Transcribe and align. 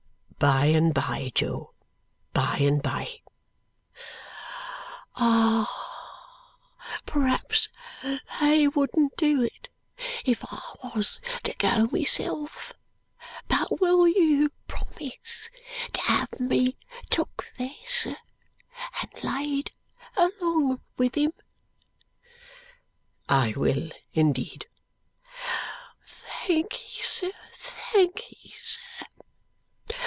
"By 0.39 0.65
and 0.65 0.91
by, 0.91 1.31
Jo. 1.35 1.75
By 2.33 2.57
and 2.61 2.81
by." 2.81 3.21
"Ah! 5.15 6.55
P'raps 7.05 7.69
they 8.39 8.67
wouldn't 8.67 9.15
do 9.17 9.43
it 9.43 9.69
if 10.25 10.43
I 10.49 10.59
wos 10.83 11.19
to 11.43 11.53
go 11.59 11.85
myself. 11.91 12.73
But 13.49 13.79
will 13.79 14.07
you 14.07 14.49
promise 14.67 15.51
to 15.93 16.01
have 16.05 16.39
me 16.39 16.75
took 17.11 17.47
there, 17.59 17.69
sir, 17.85 18.17
and 18.99 19.23
laid 19.23 19.69
along 20.17 20.81
with 20.97 21.13
him?" 21.13 21.33
"I 23.29 23.53
will, 23.55 23.91
indeed." 24.11 24.65
"Thankee, 26.03 26.99
sir. 26.99 27.31
Thankee, 27.53 28.53
sir. 28.55 28.79